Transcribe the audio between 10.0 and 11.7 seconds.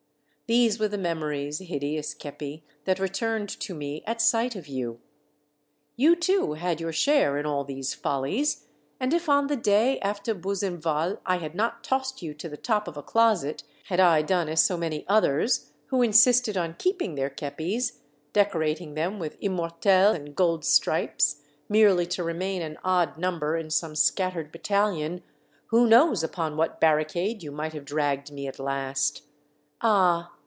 after Buzenval I had